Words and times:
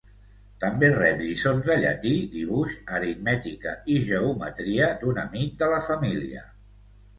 També 0.61 0.87
rep 0.93 1.19
lliçons 1.25 1.61
de 1.67 1.75
llatí, 1.83 2.13
dibuix, 2.37 2.73
aritmètica 3.01 3.75
i 3.97 4.01
geometria 4.09 4.91
d’un 5.05 5.23
amic 5.27 5.57
de 5.63 5.71
la 5.77 5.81
família. 5.93 6.45